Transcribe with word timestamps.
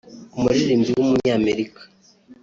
umuririmbyi 0.37 0.91
w’umunyamerika 0.93 1.81